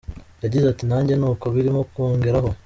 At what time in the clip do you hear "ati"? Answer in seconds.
0.67-0.83